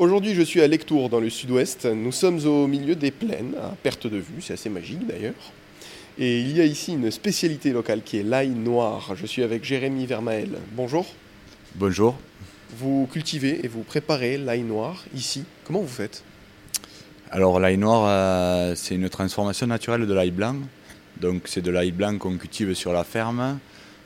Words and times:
Aujourd'hui, 0.00 0.32
je 0.32 0.40
suis 0.40 0.62
à 0.62 0.66
Lectour, 0.66 1.10
dans 1.10 1.20
le 1.20 1.28
sud-ouest. 1.28 1.84
Nous 1.84 2.10
sommes 2.10 2.38
au 2.46 2.66
milieu 2.66 2.94
des 2.94 3.10
plaines, 3.10 3.52
à 3.62 3.76
perte 3.82 4.06
de 4.06 4.16
vue, 4.16 4.40
c'est 4.40 4.54
assez 4.54 4.70
magique 4.70 5.06
d'ailleurs. 5.06 5.52
Et 6.18 6.40
il 6.40 6.56
y 6.56 6.60
a 6.62 6.64
ici 6.64 6.94
une 6.94 7.10
spécialité 7.10 7.70
locale 7.70 8.00
qui 8.02 8.16
est 8.16 8.22
l'ail 8.22 8.48
noir. 8.48 9.12
Je 9.14 9.26
suis 9.26 9.42
avec 9.42 9.62
Jérémy 9.62 10.06
Vermael. 10.06 10.52
Bonjour. 10.72 11.04
Bonjour. 11.74 12.16
Vous 12.78 13.10
cultivez 13.12 13.60
et 13.62 13.68
vous 13.68 13.82
préparez 13.82 14.38
l'ail 14.38 14.62
noir 14.62 15.04
ici. 15.14 15.44
Comment 15.64 15.80
vous 15.80 15.86
faites? 15.86 16.24
Alors 17.30 17.60
l'ail 17.60 17.76
noir, 17.76 18.06
euh, 18.08 18.74
c'est 18.76 18.94
une 18.94 19.10
transformation 19.10 19.66
naturelle 19.66 20.06
de 20.06 20.14
l'ail 20.14 20.30
blanc. 20.30 20.56
Donc 21.20 21.42
c'est 21.44 21.60
de 21.60 21.70
l'ail 21.70 21.92
blanc 21.92 22.16
qu'on 22.16 22.38
cultive 22.38 22.72
sur 22.72 22.94
la 22.94 23.04
ferme. 23.04 23.58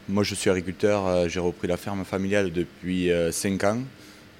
Moi 0.08 0.24
je 0.24 0.34
suis 0.34 0.50
agriculteur, 0.50 1.06
euh, 1.06 1.28
j'ai 1.28 1.38
repris 1.38 1.68
la 1.68 1.76
ferme 1.76 2.04
familiale 2.04 2.50
depuis 2.50 3.12
5 3.30 3.62
euh, 3.62 3.70
ans. 3.70 3.78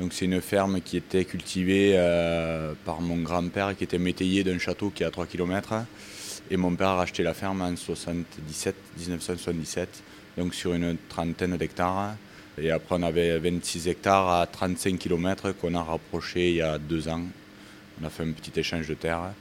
Donc 0.00 0.12
c'est 0.12 0.24
une 0.24 0.40
ferme 0.40 0.80
qui 0.80 0.96
était 0.96 1.24
cultivée 1.24 1.92
euh, 1.94 2.72
par 2.84 3.00
mon 3.00 3.16
grand-père 3.18 3.76
qui 3.76 3.84
était 3.84 3.98
métayer 3.98 4.42
d'un 4.42 4.58
château 4.58 4.90
qui 4.90 5.04
est 5.04 5.06
à 5.06 5.10
3 5.10 5.26
km. 5.26 5.74
Et 6.50 6.56
mon 6.56 6.74
père 6.74 6.88
a 6.88 6.96
racheté 6.96 7.22
la 7.22 7.32
ferme 7.32 7.62
en 7.62 7.76
77, 7.76 8.74
1977, 8.98 10.02
donc 10.36 10.54
sur 10.54 10.74
une 10.74 10.96
trentaine 11.08 11.56
d'hectares. 11.56 12.16
Et 12.58 12.72
après 12.72 12.96
on 12.98 13.02
avait 13.04 13.38
26 13.38 13.88
hectares 13.88 14.28
à 14.28 14.46
35 14.46 14.98
km 14.98 15.52
qu'on 15.52 15.74
a 15.74 15.82
rapproché 15.82 16.50
il 16.50 16.56
y 16.56 16.62
a 16.62 16.76
deux 16.78 17.08
ans. 17.08 17.22
On 18.02 18.04
a 18.04 18.10
fait 18.10 18.24
un 18.24 18.32
petit 18.32 18.58
échange 18.58 18.88
de 18.88 18.94
terre. 18.94 19.32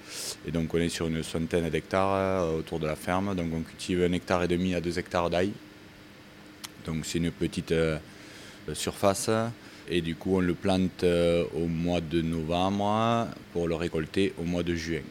Et 0.48 0.51
donc 0.51 0.71
on 0.76 0.77
est 0.77 0.90
sur 0.90 1.07
une 1.07 1.23
centaine 1.23 1.67
d'hectares 1.70 2.13
euh, 2.13 2.59
autour 2.59 2.79
de 2.79 2.85
la 2.85 2.95
ferme. 2.95 3.35
Donc 3.35 3.48
on 3.55 3.62
cultive 3.62 4.04
un 4.04 4.13
hectare 4.13 4.43
et 4.43 4.48
demi 4.48 4.76
à 4.76 4.81
deux 4.81 4.99
hectares 4.99 5.31
d'ail. 5.31 5.51
Donc 6.85 7.07
c'est 7.07 7.17
une 7.17 7.31
petite 7.31 7.71
euh, 7.71 7.98
surface. 8.73 9.31
Et 9.89 10.01
du 10.01 10.15
coup, 10.15 10.37
on 10.37 10.39
le 10.39 10.53
plante 10.53 11.03
euh, 11.03 11.43
au 11.55 11.67
mois 11.67 11.99
de 11.99 12.21
novembre 12.21 13.27
pour 13.51 13.67
le 13.67 13.75
récolter 13.75 14.33
au 14.39 14.43
mois 14.43 14.63
de 14.63 14.75
juin. 14.75 15.01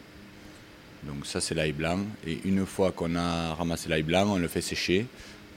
Donc 1.04 1.26
ça, 1.26 1.40
c'est 1.40 1.54
l'ail 1.54 1.73
blanc. 1.73 1.98
Et 2.26 2.38
une 2.45 2.64
fois 2.64 2.92
qu'on 2.92 3.14
a 3.16 3.54
ramassé 3.54 3.88
l'ail 3.88 4.02
blanc, 4.02 4.26
on 4.29 4.38
le 4.38 4.48
fait 4.48 4.60
sécher. 4.60 5.06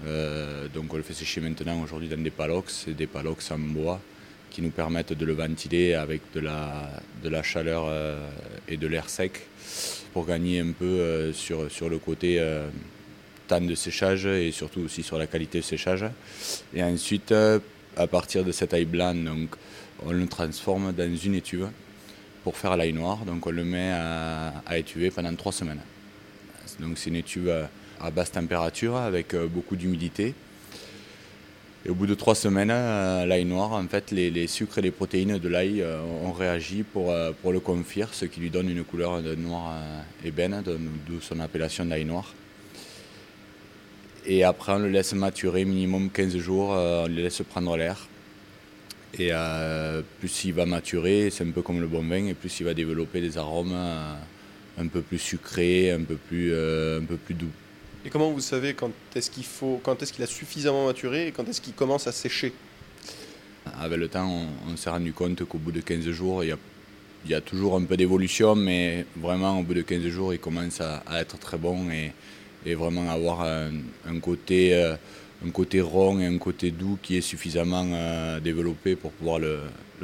Euh, 0.05 0.67
donc 0.73 0.93
on 0.93 0.97
le 0.97 1.03
fait 1.03 1.13
sécher 1.13 1.39
maintenant 1.39 1.81
aujourd'hui 1.81 2.09
dans 2.09 2.21
des 2.21 2.29
palox. 2.29 2.87
Des 2.89 3.07
palox 3.07 3.51
en 3.51 3.59
bois 3.59 4.01
qui 4.49 4.61
nous 4.61 4.69
permettent 4.69 5.13
de 5.13 5.25
le 5.25 5.33
ventiler 5.33 5.93
avec 5.93 6.21
de 6.33 6.39
la, 6.41 6.89
de 7.23 7.29
la 7.29 7.43
chaleur 7.43 7.85
euh, 7.87 8.27
et 8.67 8.77
de 8.77 8.87
l'air 8.87 9.09
sec 9.09 9.47
pour 10.13 10.25
gagner 10.25 10.59
un 10.59 10.71
peu 10.71 11.31
sur, 11.33 11.69
sur 11.69 11.89
le 11.89 11.99
côté 11.99 12.41
temps 13.49 13.59
de 13.59 13.75
séchage 13.75 14.25
et 14.25 14.51
surtout 14.51 14.79
aussi 14.79 15.03
sur 15.03 15.17
la 15.17 15.27
qualité 15.27 15.59
de 15.59 15.63
séchage. 15.63 16.05
Et 16.73 16.81
ensuite, 16.81 17.33
à 17.95 18.07
partir 18.07 18.43
de 18.43 18.51
cet 18.51 18.73
ail 18.73 18.85
blanc, 18.85 19.13
donc, 19.15 19.55
on 20.05 20.11
le 20.11 20.27
transforme 20.27 20.91
dans 20.91 21.15
une 21.15 21.35
étuve 21.35 21.69
pour 22.43 22.57
faire 22.57 22.77
l'ail 22.77 22.93
noir. 22.93 23.25
Donc 23.25 23.47
on 23.47 23.51
le 23.51 23.63
met 23.63 23.91
à, 23.91 24.77
étuver 24.77 25.09
pendant 25.09 25.33
trois 25.35 25.51
semaines. 25.51 25.81
Donc 26.79 26.97
c'est 26.97 27.09
une 27.09 27.15
étuve 27.15 27.51
à 27.99 28.11
basse 28.11 28.31
température 28.31 28.97
avec 28.97 29.33
euh, 29.33 29.47
beaucoup 29.47 29.75
d'humidité. 29.75 30.35
Et 31.85 31.89
au 31.89 31.95
bout 31.95 32.07
de 32.07 32.15
trois 32.15 32.35
semaines, 32.35 32.71
euh, 32.71 33.25
l'ail 33.25 33.45
noir, 33.45 33.73
en 33.73 33.87
fait, 33.87 34.11
les, 34.11 34.47
sucres 34.47 34.79
et 34.79 34.81
les 34.81 34.91
protéines 34.91 35.37
de 35.37 35.47
l'ail 35.47 35.81
euh, 35.81 36.01
ont 36.23 36.33
réagi 36.33 36.83
pour, 36.83 37.13
pour 37.41 37.51
le 37.51 37.59
confire, 37.59 38.13
ce 38.13 38.25
qui 38.25 38.39
lui 38.39 38.49
donne 38.49 38.69
une 38.69 38.83
couleur 38.83 39.21
de 39.21 39.37
ébène, 40.23 40.63
d'où 41.07 41.21
son 41.21 41.39
appellation 41.39 41.85
d'ail 41.85 42.05
noir. 42.05 42.33
Et 44.27 44.43
après, 44.43 44.73
on 44.73 44.79
le 44.79 44.89
laisse 44.89 45.13
maturer 45.13 45.65
minimum 45.65 46.09
15 46.09 46.37
jours, 46.37 46.73
euh, 46.73 47.05
on 47.05 47.07
le 47.07 47.21
laisse 47.21 47.41
prendre 47.47 47.77
l'air. 47.77 48.07
Et 49.17 49.29
euh, 49.31 50.01
plus 50.19 50.45
il 50.45 50.53
va 50.53 50.65
maturer, 50.65 51.29
c'est 51.31 51.43
un 51.45 51.51
peu 51.51 51.61
comme 51.61 51.79
le 51.79 51.87
bon 51.87 52.01
vin, 52.01 52.25
et 52.25 52.33
plus 52.33 52.59
il 52.59 52.65
va 52.65 52.73
développer 52.73 53.21
des 53.21 53.37
arômes 53.37 53.71
euh, 53.73 54.15
un 54.79 54.87
peu 54.87 55.01
plus 55.01 55.19
sucrés, 55.19 55.91
un 55.91 56.01
peu 56.01 56.15
plus, 56.15 56.51
un 56.53 57.05
peu 57.05 57.17
plus 57.17 57.35
doux. 57.35 57.51
Et 58.03 58.09
comment 58.09 58.31
vous 58.31 58.41
savez 58.41 58.73
quand 58.73 58.91
est-ce 59.15 59.31
qu'il 59.31 59.45
faut, 59.45 59.79
quand 59.83 60.01
est-ce 60.01 60.11
qu'il 60.11 60.23
a 60.23 60.27
suffisamment 60.27 60.87
maturé 60.87 61.27
et 61.27 61.31
quand 61.31 61.47
est-ce 61.47 61.61
qu'il 61.61 61.73
commence 61.73 62.07
à 62.07 62.11
sécher? 62.11 62.51
Avec 63.79 63.97
le 63.97 64.07
temps, 64.07 64.47
on, 64.67 64.75
s'est 64.75 64.89
rendu 64.89 65.13
compte 65.13 65.43
qu'au 65.45 65.57
bout 65.57 65.71
de 65.71 65.81
15 65.81 66.09
jours, 66.11 66.43
il 66.43 66.55
y 67.27 67.33
a, 67.33 67.41
toujours 67.41 67.75
un 67.75 67.83
peu 67.83 67.95
d'évolution, 67.97 68.55
mais 68.55 69.05
vraiment 69.15 69.59
au 69.59 69.63
bout 69.63 69.73
de 69.73 69.81
15 69.81 70.03
jours, 70.07 70.33
il 70.33 70.39
commence 70.39 70.81
à, 70.81 70.97
à 71.07 71.21
être 71.21 71.39
très 71.39 71.57
bon 71.57 71.89
et, 71.89 72.11
et 72.65 72.75
vraiment 72.75 73.09
avoir 73.09 73.41
un, 73.41 74.19
côté, 74.19 74.73
euh, 74.73 74.95
un 75.45 75.51
côté 75.51 75.81
rond 75.81 76.19
et 76.19 76.25
un 76.25 76.37
côté 76.37 76.71
doux 76.71 76.97
qui 77.01 77.17
est 77.17 77.21
suffisamment 77.21 77.85
euh, 77.93 78.39
développé 78.39 78.95
pour 78.95 79.11
pouvoir 79.11 79.39
le, 79.39 79.59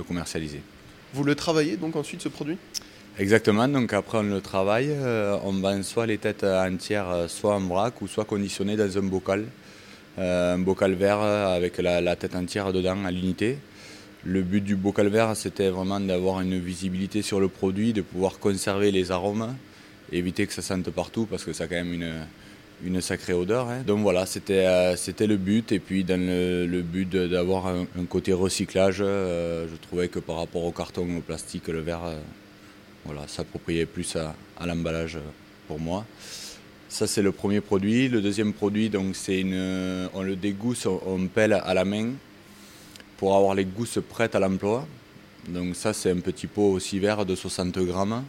commercialiser. 0.08 0.62
Vous 1.14 1.24
le 1.24 1.36
travaillez 1.36 1.78
donc 1.78 1.96
ensuite 1.96 2.22
ce 2.22 2.30
produit? 2.30 2.58
Exactement, 3.20 3.68
donc 3.68 3.94
après 3.94 4.20
on 4.20 4.24
le 4.24 4.42
travaille, 4.42 4.90
euh, 4.90 5.38
on 5.44 5.52
vend 5.52 5.84
soit 5.84 6.06
les 6.06 6.18
têtes 6.18 6.44
entières, 6.44 7.26
soit 7.28 7.56
en 7.56 7.60
vrac 7.60 8.02
ou 8.02 8.08
soit 8.08 8.26
conditionnées 8.26 8.78
dans 8.78 8.98
un 8.98 9.04
bocal, 9.04 9.46
un 10.18 10.58
bocal 10.58 10.94
vert 10.94 11.20
avec 11.20 11.78
la, 11.78 12.00
la, 12.02 12.16
tête 12.16 12.36
entière 12.36 12.74
dedans 12.74 13.06
à 13.06 13.12
l'unité. 13.12 13.58
Le 14.24 14.42
but 14.42 14.62
du 14.62 14.76
bocal 14.76 15.08
vert 15.10 15.36
c'était 15.36 15.70
vraiment 15.70 16.00
d'avoir 16.00 16.42
une 16.42 16.58
visibilité 16.58 17.22
sur 17.22 17.40
le 17.40 17.48
produit, 17.50 17.92
de 17.92 18.02
pouvoir 18.02 18.40
conserver 18.40 18.92
les 18.92 19.12
arômes, 19.12 19.56
éviter 20.12 20.48
que 20.48 20.54
ça 20.54 20.62
sente 20.62 20.90
partout 20.90 21.28
parce 21.30 21.44
que 21.44 21.54
ça 21.54 21.66
a 21.66 21.68
quand 21.68 21.76
même 21.76 21.94
une, 21.94 22.26
une 22.84 23.02
sacrée 23.02 23.34
odeur. 23.34 23.70
Hein. 23.70 23.84
Donc 23.86 24.02
voilà, 24.02 24.26
c'était 24.26 24.66
euh, 24.66 24.96
c'était 24.96 25.28
le 25.28 25.38
but. 25.38 25.72
Et 25.72 25.80
puis 25.80 26.04
dans 26.04 26.20
le, 26.20 26.82
but 26.82 27.10
d'avoir 27.10 27.68
un, 27.68 27.86
côté 28.10 28.34
recyclage, 28.34 29.00
euh, 29.02 29.68
je 29.72 29.76
trouvais 29.76 30.08
que 30.08 30.20
par 30.20 30.38
rapport 30.38 30.64
au 30.64 30.72
carton, 30.72 31.08
au 31.18 31.22
plastique, 31.22 31.68
le 31.68 31.80
verre, 31.80 32.04
euh, 32.06 32.20
voilà, 33.06 33.28
s'appropriait 33.28 33.86
plus 33.86 34.16
à, 34.16 34.36
l'emballage 34.66 35.20
pour 35.68 35.80
moi. 35.80 36.06
Ça 36.90 37.08
c'est 37.08 37.22
le 37.22 37.32
premier 37.32 37.62
produit. 37.62 38.10
Le 38.10 38.22
deuxième 38.22 38.54
produit, 38.54 38.90
donc 38.90 39.16
c'est 39.16 39.40
une, 39.40 40.10
on 40.14 40.24
le 40.24 40.36
dégousse, 40.36 40.86
on 40.86 41.28
pèle 41.28 41.54
à 41.54 41.74
la 41.74 41.86
main 41.86 42.12
pour 43.18 43.36
avoir 43.36 43.56
les 43.56 43.66
gousses 43.66 44.00
prêtes 44.10 44.36
à 44.36 44.40
l'emploi. 44.40 44.86
Donc 45.48 45.76
ça 45.76 45.94
c'est 45.94 46.12
un 46.12 46.20
petit 46.20 46.48
pot 46.48 46.72
aussi 46.72 47.00
vert 47.00 47.26
de 47.26 47.36
60 47.36 47.78
grammes. 47.80 48.24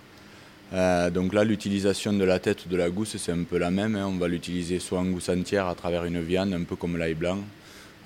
Euh, 0.73 1.11
donc 1.11 1.35
là, 1.35 1.45
l'utilisation 1.45 2.15
de 2.15 2.25
la 2.25 2.39
tête 2.39 2.67
de 2.67 2.77
la 2.77 2.89
gousse, 2.89 3.17
c'est 3.19 3.33
un 3.33 3.43
peu 3.45 3.59
la 3.59 3.71
même. 3.71 3.95
Hein. 3.95 4.07
On 4.07 4.17
va 4.17 4.27
l'utiliser 4.27 4.79
soit 4.79 5.01
en 5.01 5.05
gousse 5.05 5.29
entière 5.29 5.67
à 5.67 5.75
travers 5.75 6.05
une 6.05 6.23
viande, 6.23 6.55
un 6.55 6.65
peu 6.65 6.77
comme 6.77 6.97
l'ail 6.97 7.15
blanc, 7.15 7.39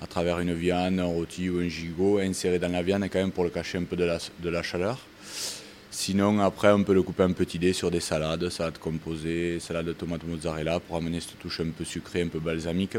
à 0.01 0.07
travers 0.07 0.39
une 0.39 0.53
viande, 0.53 0.99
un 0.99 1.05
rôti 1.05 1.49
ou 1.49 1.59
un 1.59 1.69
gigot, 1.69 2.19
inséré 2.19 2.59
dans 2.59 2.71
la 2.71 2.83
viande 2.83 3.03
quand 3.03 3.19
même 3.19 3.31
pour 3.31 3.45
le 3.45 3.49
cacher 3.49 3.77
un 3.77 3.85
peu 3.85 3.95
de 3.95 4.03
la, 4.03 4.17
de 4.39 4.49
la 4.49 4.63
chaleur. 4.63 4.99
Sinon, 5.91 6.39
après, 6.41 6.71
on 6.71 6.83
peut 6.83 6.93
le 6.93 7.01
couper 7.03 7.23
en 7.23 7.31
petits 7.31 7.57
dés 7.57 7.73
sur 7.73 7.89
des 7.89 8.01
salades, 8.01 8.49
salades 8.49 8.77
composées, 8.79 9.59
salade 9.61 9.85
de 9.85 9.93
tomate 9.93 10.25
mozzarella 10.25 10.81
pour 10.81 10.97
amener 10.97 11.21
cette 11.21 11.39
touche 11.39 11.61
un 11.61 11.69
peu 11.69 11.85
sucrée, 11.85 12.21
un 12.21 12.27
peu 12.27 12.39
balsamique. 12.39 12.97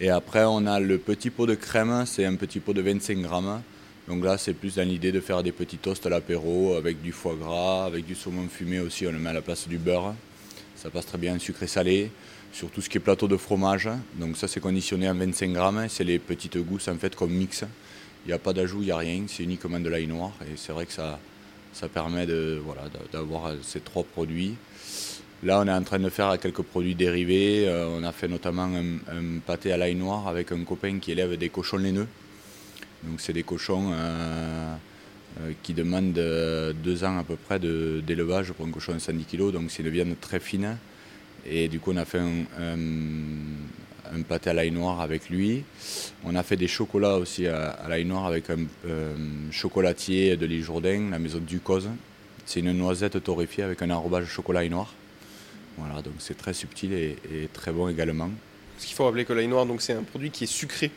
Et 0.00 0.10
après, 0.10 0.42
on 0.44 0.66
a 0.66 0.80
le 0.80 0.98
petit 0.98 1.30
pot 1.30 1.46
de 1.46 1.54
crème, 1.54 2.04
c'est 2.04 2.24
un 2.24 2.34
petit 2.34 2.58
pot 2.58 2.72
de 2.72 2.82
25 2.82 3.18
grammes 3.18 3.62
donc 4.08 4.24
là, 4.24 4.36
c'est 4.36 4.52
plus 4.52 4.76
dans 4.76 4.86
l'idée 4.86 5.12
de 5.12 5.20
faire 5.20 5.42
des 5.42 5.52
petits 5.52 5.78
toasts 5.78 6.06
à 6.06 6.10
l'apéro 6.10 6.74
avec 6.74 7.00
du 7.00 7.12
foie 7.12 7.36
gras, 7.36 7.86
avec 7.86 8.04
du 8.04 8.14
saumon 8.14 8.48
fumé 8.48 8.80
aussi, 8.80 9.06
on 9.06 9.12
le 9.12 9.18
met 9.18 9.30
à 9.30 9.32
la 9.32 9.42
place 9.42 9.68
du 9.68 9.78
beurre. 9.78 10.14
Ça 10.74 10.90
passe 10.90 11.06
très 11.06 11.18
bien 11.18 11.38
sucré-salé, 11.38 12.10
sur 12.52 12.68
tout 12.70 12.80
ce 12.80 12.90
qui 12.90 12.98
est 12.98 13.00
plateau 13.00 13.28
de 13.28 13.36
fromage. 13.36 13.88
Donc 14.16 14.36
ça, 14.36 14.48
c'est 14.48 14.58
conditionné 14.58 15.08
en 15.08 15.14
25 15.14 15.52
grammes. 15.52 15.86
C'est 15.88 16.02
les 16.02 16.18
petites 16.18 16.58
gousses 16.58 16.88
en 16.88 16.96
fait 16.96 17.14
comme 17.14 17.30
mix. 17.30 17.64
Il 18.24 18.28
n'y 18.28 18.34
a 18.34 18.38
pas 18.38 18.52
d'ajout, 18.52 18.82
il 18.82 18.86
n'y 18.86 18.90
a 18.90 18.96
rien, 18.96 19.22
c'est 19.28 19.44
uniquement 19.44 19.78
de 19.78 19.88
l'ail 19.88 20.08
noir. 20.08 20.32
Et 20.42 20.56
c'est 20.56 20.72
vrai 20.72 20.86
que 20.86 20.92
ça, 20.92 21.18
permet 21.94 22.26
de, 22.26 22.60
voilà, 22.64 22.82
d'avoir 23.12 23.52
ces 23.62 23.80
trois 23.80 24.04
produits. 24.04 24.56
Là, 25.44 25.60
on 25.60 25.66
est 25.66 25.72
en 25.72 25.82
train 25.82 25.98
de 25.98 26.08
faire 26.08 26.38
quelques 26.40 26.62
produits 26.62 26.94
dérivés. 26.94 27.66
Euh, 27.66 27.88
on 27.88 28.04
a 28.04 28.12
fait 28.12 28.28
notamment 28.28 28.64
un 28.64 29.38
pâté 29.44 29.72
à 29.72 29.76
l'ail 29.76 29.96
noir 29.96 30.28
avec 30.28 30.52
un 30.52 30.62
copain 30.62 30.98
qui 31.00 31.10
élève 31.12 31.36
des 31.36 31.48
cochons 31.48 31.78
laineux. 31.78 32.06
Donc 33.04 33.20
c'est 33.20 33.32
des 33.32 33.42
cochons 33.42 33.90
euh, 33.92 34.74
euh, 35.40 35.52
qui 35.62 35.74
demandent 35.74 36.16
euh, 36.18 36.72
deux 36.72 37.04
ans 37.04 37.18
à 37.18 37.24
peu 37.24 37.36
près 37.36 37.58
d'élevage 37.58 38.52
pour 38.52 38.66
un 38.66 38.70
cochon 38.70 38.94
de 38.94 38.98
110 38.98 39.24
kg, 39.24 39.50
donc 39.50 39.70
c'est 39.70 39.82
une 39.82 39.88
viande 39.88 40.14
très 40.20 40.40
fine. 40.40 40.76
Et 41.44 41.68
du 41.68 41.80
coup 41.80 41.92
on 41.92 41.96
a 41.96 42.04
fait 42.04 42.20
un, 42.20 42.76
pâté 44.28 44.50
à 44.50 44.54
l'ail 44.54 44.70
noir 44.70 45.00
avec 45.00 45.30
lui. 45.30 45.64
On 46.24 46.36
a 46.36 46.42
fait 46.44 46.56
des 46.56 46.68
chocolats 46.68 47.16
aussi 47.16 47.48
à, 47.48 47.86
l'ail 47.88 48.04
noir 48.04 48.26
avec 48.26 48.50
un 48.50 48.58
chocolatier 49.50 50.36
de 50.36 50.46
l'île 50.46 50.62
Jourdain, 50.62 51.08
la 51.10 51.18
maison 51.18 51.40
Ducose. 51.40 51.88
C'est 52.46 52.60
une 52.60 52.72
noisette 52.72 53.22
torréfiée 53.24 53.64
avec 53.64 53.82
un 53.82 53.90
enrobage 53.90 54.26
chocolat 54.26 54.64
et 54.64 54.68
noir. 54.68 54.94
Voilà, 55.78 56.02
donc 56.02 56.14
c'est 56.18 56.36
très 56.36 56.52
subtil 56.52 56.92
et, 56.92 57.16
très 57.52 57.72
bon 57.72 57.88
également. 57.88 58.30
Ce 58.78 58.86
qu'il 58.86 58.94
faut 58.94 59.04
rappeler 59.04 59.24
que 59.24 59.32
l'ail 59.32 59.48
noir, 59.48 59.66
donc 59.66 59.82
c'est 59.82 59.94
un 59.94 60.02
produit 60.02 60.30
qui 60.30 60.44
est 60.44 60.46
sucré 60.46 60.90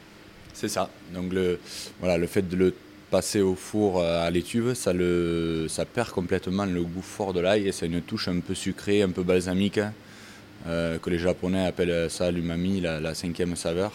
c'est 0.56 0.69
ça. 0.69 0.90
Donc 1.13 1.34
le, 1.34 1.60
voilà, 2.00 2.18
le 2.18 2.25
fait 2.28 2.48
de 2.48 2.56
le 2.56 2.74
passer 3.12 3.42
au 3.42 3.56
four 3.56 4.00
euh, 4.00 4.25
à 4.25 4.31
l'étuve, 4.31 4.74
ça, 4.74 4.94
le, 4.94 5.68
ça 5.69 5.86
perd 5.86 6.10
complètement 6.10 6.66
le 6.66 6.81
goût 6.81 7.02
fort 7.02 7.34
de 7.34 7.42
l'ail 7.42 7.68
et 7.68 7.72
c'est 7.72 7.86
une 7.86 8.02
touche 8.02 8.28
un 8.28 8.40
peu 8.40 8.56
sucrée, 8.56 9.04
un 9.04 9.10
peu 9.10 9.22
balsamique, 9.22 9.80
euh, 10.66 10.98
que 10.98 11.10
les 11.10 11.19
Japonais 11.19 11.66
appellent 11.68 12.10
ça 12.10 12.31
l'umami, 12.31 12.81
la, 12.81 13.13
cinquième 13.13 13.56
saveur. 13.56 13.92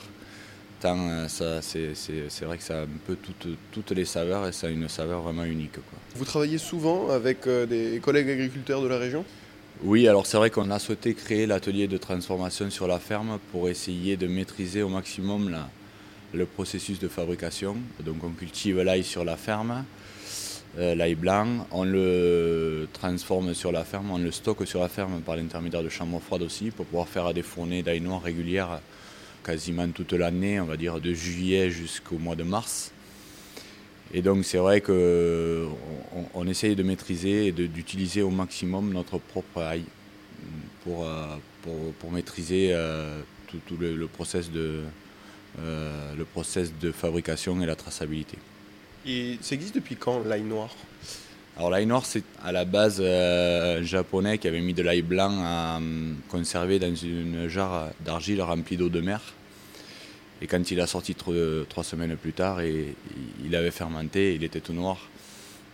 Tant 0.81 1.27
c'est 1.29 2.45
vrai 2.45 2.57
que 2.57 2.63
ça 2.63 2.79
a 2.79 2.83
un 2.85 2.99
peu 3.07 3.15
toutes, 3.17 3.49
toutes, 3.71 3.91
les 3.91 4.07
saveurs 4.07 4.49
et 4.49 4.53
ça 4.53 4.69
a 4.69 4.71
une 4.71 4.89
saveur 4.89 5.21
vraiment 5.21 5.45
unique. 5.45 5.75
Vous 6.15 6.25
travaillez 6.25 6.57
souvent 6.57 7.11
avec 7.11 7.47
des 7.47 8.01
collègues 8.03 8.31
agriculteurs 8.31 8.81
de 8.81 8.89
la 8.89 8.97
région? 8.97 9.27
Oui, 9.83 10.09
alors 10.09 10.27
c'est 10.27 10.39
vrai 10.39 10.49
qu'on 10.49 10.71
a 10.71 10.79
souhaité 10.79 11.13
créer 11.13 11.47
l'atelier 11.47 11.87
de 11.87 11.99
transformation 11.99 12.71
sur 12.71 12.87
la 12.87 12.99
ferme 12.99 13.39
pour 13.51 13.69
essayer 13.69 14.17
de 14.17 14.27
maîtriser 14.27 14.83
au 14.83 14.89
maximum 14.89 15.51
le 16.33 16.47
processus 16.47 16.99
de 16.99 17.09
fabrication. 17.09 17.77
Donc 18.05 18.23
on 18.25 18.31
cultive 18.31 18.81
l'ail 18.81 19.05
sur 19.05 19.25
la 19.25 19.37
ferme, 19.37 19.85
euh, 20.79 20.95
l'ail 20.95 21.15
blanc, 21.15 21.67
on 21.71 21.85
le 21.85 22.89
transforme 22.93 23.55
sur 23.55 23.73
la 23.73 23.85
ferme, 23.85 24.11
on 24.11 24.19
le 24.19 24.31
stocke 24.31 24.67
sur 24.67 24.81
la 24.81 24.89
ferme 24.89 25.21
par 25.21 25.37
l'intermédiaire 25.37 25.83
de 25.83 25.89
chambres 25.89 26.21
froides 26.21 26.43
aussi 26.43 26.71
pour 26.71 26.87
pouvoir 26.87 27.09
faire 27.09 27.35
des 27.35 27.43
fournées 27.43 27.83
d'ail 27.83 28.01
noir 28.01 28.23
régulières 28.23 28.81
quasiment 29.45 29.89
toute 29.89 30.13
l'année, 30.13 30.61
on 30.61 30.67
va 30.67 30.77
dire 30.77 31.01
de 31.01 31.13
juillet 31.13 31.71
jusqu'au 31.71 32.19
mois 32.19 32.37
de 32.37 32.45
mars. 32.45 32.93
Et 34.13 34.23
donc 34.23 34.45
c'est 34.45 34.59
vrai 34.59 34.81
qu'on 34.81 35.71
on 36.35 36.47
essaye 36.47 36.75
de 36.77 36.83
maîtriser 36.83 37.47
et 37.47 37.53
d'utiliser 37.53 38.23
au 38.23 38.31
maximum 38.31 38.93
notre 38.93 39.19
propre 39.19 39.63
ail 39.63 39.85
pour, 40.85 41.07
euh, 41.07 41.37
pour, 41.99 42.11
maîtriser 42.11 42.71
euh, 42.73 43.21
tout, 43.47 43.77
le, 43.79 44.07
process 44.07 44.51
de, 44.51 44.81
euh, 45.59 46.15
le 46.17 46.25
process 46.25 46.73
de 46.81 46.93
fabrication 46.93 47.61
et 47.61 47.67
la 47.67 47.77
traçabilité. 47.77 48.39
Et 49.07 49.39
ça 49.41 49.55
existe 49.55 49.75
depuis 49.75 49.97
quand 49.97 50.23
l'ail 50.25 50.43
noir? 50.43 50.71
Alors 51.57 51.71
l'ail 51.71 51.87
noir, 51.87 52.07
c'est 52.07 52.23
à 52.45 52.53
la 52.53 52.65
base 52.65 53.01
un 53.01 53.83
japonais 53.83 54.39
qui 54.39 54.49
avait 54.49 54.61
mis 54.61 54.75
de 54.75 54.83
l'ail 54.83 55.03
blanc 55.03 55.43
à 55.43 55.81
conserver 56.29 56.79
dans 56.79 56.95
une 56.95 57.49
jarre 57.49 57.91
d'argile 58.01 58.41
remplie 58.41 58.77
d'eau 58.77 58.89
de 58.89 59.01
mer. 59.01 59.21
Et 60.43 60.47
quand 60.47 60.71
il 60.71 60.81
a 60.81 60.87
sorti 60.87 61.15
trois 61.15 61.85
semaines 61.85 62.17
plus 62.17 62.33
tard, 62.33 62.61
et, 62.61 62.95
il 63.45 63.55
avait 63.55 63.71
fermenté, 63.71 64.35
il 64.35 64.45
était 64.45 64.61
tout 64.61 64.73
noir. 64.73 65.09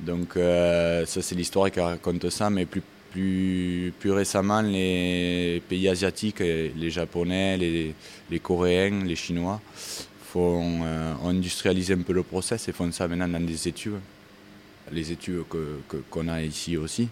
Donc 0.00 0.37
euh, 0.37 1.06
ça 1.06 1.23
c'est 1.23 1.34
l'histoire 1.34 1.70
qui 1.70 1.81
raconte 1.81 2.31
ça, 2.31 2.50
mais 2.50 2.67
plus, 2.67 2.82
plus, 3.16 4.12
récemment 4.12 4.60
les 4.60 5.62
pays 5.68 5.88
asiatiques, 5.88 6.40
les 6.40 6.90
Japonais, 6.90 7.56
les, 7.56 8.38
Coréens, 8.40 9.04
les 9.04 9.16
Chinois, 9.16 9.60
font, 10.22 10.80
euh, 10.84 11.14
ont 11.22 11.28
industrialisé 11.30 11.94
un 11.94 12.02
peu 12.02 12.12
le 12.12 12.22
process 12.22 12.68
et 12.68 12.72
font 12.72 12.90
ça 12.92 13.08
maintenant 13.08 13.28
dans 13.28 13.44
des 13.44 13.68
études, 13.68 14.00
les 14.92 15.12
études 15.12 15.44
qu'on 16.10 16.28
a 16.28 16.42
ici 16.42 16.76
aussi. 16.76 17.08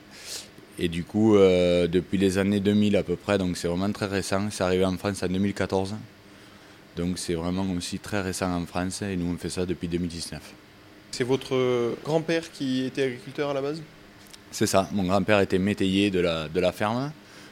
Et 0.78 0.88
du 0.88 1.04
coup, 1.04 1.36
euh, 1.36 1.86
depuis 1.86 2.18
les 2.18 2.36
années 2.36 2.60
2000 2.60 2.96
à 2.96 3.02
peu 3.02 3.16
près, 3.16 3.38
donc 3.38 3.56
c'est 3.56 3.68
vraiment 3.68 3.92
très 3.92 4.06
récent, 4.06 4.48
c'est 4.50 4.64
arrivé 4.64 4.84
en 4.84 4.96
France 4.96 5.22
en 5.22 5.28
2014. 5.28 5.94
Donc 6.96 7.18
c'est 7.18 7.34
vraiment 7.34 7.66
aussi 7.76 7.98
très 7.98 8.20
récent 8.20 8.52
en 8.54 8.66
France 8.66 9.02
et 9.02 9.16
nous 9.16 9.32
on 9.32 9.36
fait 9.36 9.50
ça 9.50 9.66
depuis 9.66 9.88
2019. 9.88 10.40
C'est 11.12 11.24
votre 11.24 11.94
grand-père 12.04 12.50
qui 12.52 12.84
était 12.84 13.04
agriculteur 13.04 13.50
à 13.50 13.54
la 13.54 13.62
base? 13.62 13.80
C'est 14.50 14.66
ça, 14.66 14.88
mon 14.92 15.04
grand-père 15.04 15.40
était 15.40 15.58
métayer 15.58 16.10
de 16.10 16.20
la, 16.20 16.48
de 16.48 16.60
la 16.60 16.72
ferme, 16.72 17.10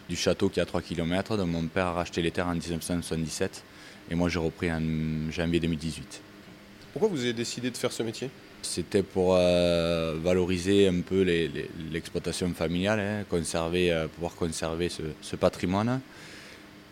du 0.08 0.16
château 0.16 0.48
qui 0.48 0.60
est 0.60 0.62
à 0.62 0.66
3 0.66 0.82
km, 0.82 1.36
donc 1.36 1.48
mon 1.48 1.66
père 1.66 1.86
a 1.86 1.92
racheté 1.92 2.22
les 2.22 2.30
terres 2.30 2.46
en 2.46 2.54
1977 2.54 3.64
et 4.10 4.14
moi 4.14 4.28
j'ai 4.28 4.38
repris 4.38 4.70
en 4.70 4.80
janvier 5.30 5.60
2018. 5.60 6.20
Pourquoi 6.92 7.08
vous 7.08 7.20
avez 7.20 7.32
décidé 7.32 7.70
de 7.70 7.76
faire 7.76 7.92
ce 7.92 8.02
métier? 8.02 8.30
C'était 8.62 9.02
pour 9.02 9.34
euh, 9.36 10.16
valoriser 10.22 10.86
un 10.86 11.00
peu 11.00 11.22
l'exploitation 11.90 12.52
familiale, 12.54 13.00
hein, 13.00 13.24
conserver, 13.28 13.90
euh, 13.90 14.06
pouvoir 14.06 14.34
conserver 14.34 14.88
ce, 14.88 15.02
ce 15.20 15.34
patrimoine. 15.34 16.00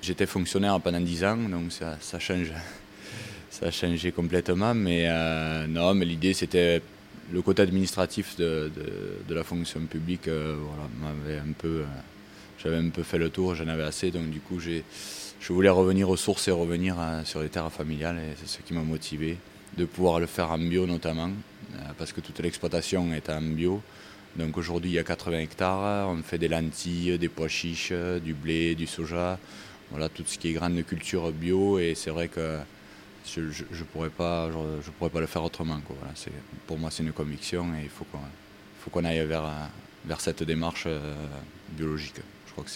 J'étais 0.03 0.27
fonctionnaire 0.27 0.81
pendant 0.81 1.01
10 1.01 1.25
ans, 1.25 1.37
donc 1.37 1.73
ça, 1.73 2.19
change. 2.19 2.53
Ça 3.51 3.67
a 3.67 3.71
changé 3.73 4.13
complètement, 4.13 4.75
mais 4.75 5.07
euh, 5.09 5.67
non, 5.67 5.93
mais 5.93 6.05
l'idée 6.05 6.35
c'était 6.35 6.81
le 7.33 7.43
côté 7.43 7.63
administratif 7.63 8.37
de, 8.37 8.71
la 9.29 9.45
fonction 9.45 9.81
publique. 9.81 10.29
Euh, 10.29 10.57
voilà, 10.59 11.15
un 11.41 11.53
peu, 11.53 11.69
euh, 11.69 11.85
j'avais 12.63 12.77
un 12.77 12.89
peu 12.89 13.03
fait 13.03 13.19
le 13.19 13.31
tour, 13.31 13.55
j'en 13.55 13.69
avais 13.69 13.85
assez, 13.85 14.11
donc 14.11 14.31
du 14.31 14.41
coup 14.41 14.59
je 14.61 15.53
voulais 15.53 15.69
revenir 15.69 16.09
aux 16.11 16.17
sources 16.17 16.49
et 16.49 16.51
revenir 16.51 16.97
sur 17.25 17.41
les 17.43 17.49
terres 17.49 17.73
familiales, 17.73 18.19
et 18.19 18.37
c'est 18.37 18.49
ce 18.49 18.63
qui 18.63 18.75
m'a 18.75 18.83
motivé 18.83 19.39
de 19.79 19.85
pouvoir 19.85 20.21
le 20.21 20.27
faire 20.27 20.51
en 20.51 20.59
bio 20.59 20.87
notamment, 20.87 21.31
parce 21.97 22.13
que 22.13 22.21
toute 22.21 22.39
l'exploitation 22.41 23.13
est 23.15 23.31
en 23.31 23.41
bio. 23.41 23.81
Donc 24.37 24.59
aujourd'hui 24.59 24.91
il 24.91 24.95
y 24.95 24.99
a 24.99 25.03
80 25.03 25.39
hectares, 25.39 26.09
on 26.09 26.23
fait 26.23 26.39
des 26.39 26.49
lentilles, 26.49 27.19
des 27.19 27.29
pois 27.29 27.49
chiches, 27.49 27.93
du 28.23 28.35
blé, 28.35 28.75
du 28.75 28.87
soja 28.87 29.39
voilà, 29.91 30.09
tout 30.09 30.23
ce 30.27 30.39
qui 30.39 30.49
est 30.49 30.53
grande 30.53 30.83
culture 30.85 31.33
bio 31.33 31.79
et 31.79 31.95
c'est 31.95 32.11
vrai 32.11 32.29
que 32.29 32.59
je 33.27 33.41
ne 33.41 33.85
pourrais, 33.93 34.11
pas, 34.11 34.51
je, 34.51 34.91
pourrais 34.91 35.11
pas 35.11 35.21
le 35.21 35.27
faire 35.27 35.45
autrement. 35.45 35.81
Quoi. 35.87 35.97
Voilà, 36.01 36.15
pour 36.67 36.79
moi, 36.79 36.91
c'est 36.91 37.03
une 37.03 37.13
conviction 37.13 37.75
et 37.75 37.85
il 37.85 37.91
faut 37.91 38.05
qu'on 38.05 38.19
faut 38.81 38.91
qu'on 38.91 39.05
aille 39.05 39.25
vers, 39.27 39.45
vers 40.05 40.21
cette 40.21 40.43
démarche 40.43 40.85
euh, 40.87 41.15
biologique. 41.71 42.21
Je 42.47 42.53
crois 42.53 42.65
que 42.65 42.71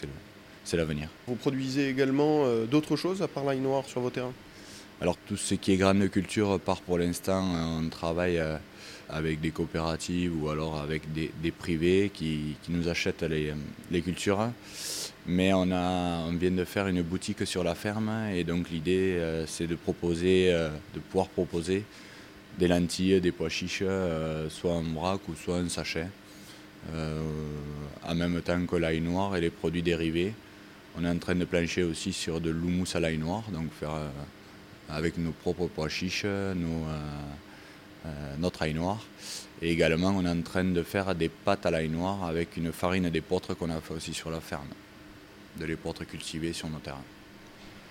c'est 0.64 0.76
l'avenir. 0.76 1.08
Vous 1.26 1.34
produisez 1.34 1.88
également 1.88 2.44
euh, 2.44 2.66
d'autres 2.66 2.96
choses 2.96 3.22
à 3.22 3.28
part 3.28 3.44
l'ail 3.44 3.60
noir 3.60 3.84
sur 3.86 4.00
vos 4.00 4.10
terrains? 4.10 4.32
Alors 5.00 5.16
tout 5.16 5.36
ce 5.36 5.54
qui 5.54 5.72
est 5.72 5.76
grande 5.76 6.08
culture 6.08 6.60
part 6.60 6.80
pour 6.80 6.98
l'instant, 6.98 7.42
on 7.42 7.88
travaille 7.88 8.38
euh, 8.38 8.56
avec 9.08 9.40
des 9.40 9.50
coopératives 9.50 10.32
ou 10.40 10.48
alors 10.48 10.80
avec 10.80 11.02
des, 11.12 11.50
privés 11.50 12.10
qui, 12.12 12.56
qui, 12.62 12.72
nous 12.72 12.88
achètent 12.88 13.22
les, 13.22 13.52
les 13.90 14.02
cultures 14.02 14.50
mais 15.26 15.52
on, 15.54 15.64
vient 16.36 16.50
de 16.50 16.64
faire 16.64 16.86
une 16.86 17.02
boutique 17.02 17.46
sur 17.46 17.64
la 17.64 17.74
ferme 17.74 18.10
et 18.32 18.44
donc 18.44 18.68
l'idée 18.70 19.16
euh, 19.18 19.46
c'est 19.46 19.66
de 19.66 19.74
proposer, 19.74 20.52
euh, 20.52 20.68
de 20.94 21.00
pouvoir 21.00 21.28
proposer 21.28 21.84
des 22.58 22.68
lentilles, 22.68 23.20
des 23.20 23.32
pois 23.32 23.48
chiches, 23.48 23.82
euh, 23.82 24.48
soit 24.50 24.72
en 24.72 24.82
vrac 24.82 25.20
ou 25.28 25.34
soit 25.34 25.58
en 25.58 25.68
sachet, 25.68 26.06
en 28.06 28.14
même 28.14 28.40
temps 28.42 28.64
que 28.66 28.76
l'ail 28.76 29.00
noir 29.00 29.34
et 29.36 29.40
les 29.40 29.50
produits 29.50 29.82
dérivés. 29.82 30.34
On 30.96 31.04
est 31.04 31.08
en 31.08 31.18
train 31.18 31.34
de 31.34 31.44
plancher 31.44 31.82
aussi 31.82 32.12
sur 32.12 32.40
de 32.40 32.50
l'houmous 32.50 32.94
à 32.94 33.00
l'ail 33.00 33.18
noir, 33.18 33.42
donc 33.52 33.72
faire 33.72 33.98
avec 34.88 35.18
nos 35.18 35.32
propres 35.32 35.68
pois 35.74 35.88
chiches, 35.88 36.26
notre 38.38 38.62
ail 38.62 38.74
noir. 38.74 39.04
Et 39.62 39.72
également, 39.72 40.10
on 40.10 40.24
est 40.24 40.28
en 40.28 40.42
train 40.42 40.64
de 40.64 40.82
faire 40.84 41.14
des 41.14 41.30
pâtes 41.30 41.66
à 41.66 41.72
l'ail 41.72 41.88
noir 41.88 42.22
avec 42.24 42.56
une 42.56 42.70
farine 42.70 43.08
d'épeautre 43.08 43.54
qu'on 43.54 43.70
a 43.70 43.80
fait 43.80 43.94
aussi 43.94 44.12
sur 44.12 44.30
la 44.30 44.40
ferme 44.40 44.68
de 45.58 45.64
l'épeautre 45.64 46.04
cultivée 46.04 46.52
sur 46.52 46.68
nos 46.68 46.78
terrains. 46.78 47.04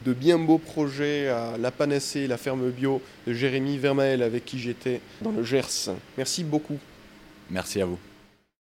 De 0.06 0.13
bien 0.13 0.38
beaux 0.38 0.57
projets 0.57 1.30
à 1.30 1.57
la 1.57 1.71
panacée, 1.71 2.27
la 2.27 2.38
ferme 2.38 2.69
bio 2.71 3.01
de 3.25 3.33
Jérémy 3.33 3.77
Vermael 3.77 4.21
avec 4.21 4.44
qui 4.44 4.60
j'étais 4.60 5.00
dans 5.21 5.31
le 5.31 5.44
Gers. 5.44 5.92
Merci 6.18 6.44
beaucoup. 6.44 6.77
Merci 7.50 7.81
à 7.81 7.86
vous. 7.86 8.00